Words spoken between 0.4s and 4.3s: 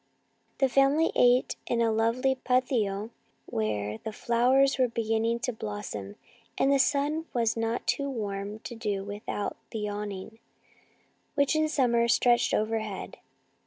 The family ate in the lovely patio where the